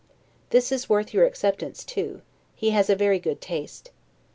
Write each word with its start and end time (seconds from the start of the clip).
This 0.49 0.71
is 0.71 0.89
worth 0.89 1.13
your 1.13 1.25
acceptance 1.27 1.83
too; 1.83 2.23
he 2.55 2.71
has 2.71 2.89
a 2.89 2.95
very 2.95 3.19
good 3.19 3.39
taste. 3.39 3.91